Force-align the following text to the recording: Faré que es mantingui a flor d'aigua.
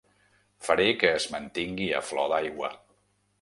Faré 0.67 0.87
que 1.03 1.11
es 1.17 1.27
mantingui 1.35 1.91
a 1.99 2.01
flor 2.09 2.33
d'aigua. 2.33 2.73